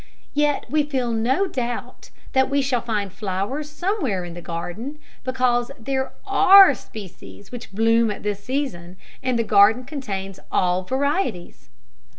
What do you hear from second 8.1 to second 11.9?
this season, and the garden contains all varieties.